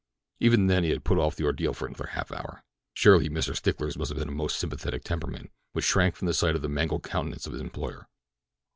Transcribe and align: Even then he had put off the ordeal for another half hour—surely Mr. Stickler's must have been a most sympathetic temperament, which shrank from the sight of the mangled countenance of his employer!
Even 0.39 0.65
then 0.65 0.83
he 0.83 0.89
had 0.89 1.03
put 1.03 1.19
off 1.19 1.35
the 1.35 1.43
ordeal 1.43 1.73
for 1.75 1.87
another 1.87 2.07
half 2.07 2.31
hour—surely 2.31 3.29
Mr. 3.29 3.55
Stickler's 3.55 3.99
must 3.99 4.09
have 4.09 4.17
been 4.17 4.29
a 4.29 4.31
most 4.31 4.57
sympathetic 4.57 5.03
temperament, 5.03 5.51
which 5.73 5.85
shrank 5.85 6.15
from 6.15 6.25
the 6.25 6.33
sight 6.33 6.55
of 6.55 6.63
the 6.63 6.69
mangled 6.69 7.03
countenance 7.03 7.45
of 7.45 7.53
his 7.53 7.61
employer! 7.61 8.07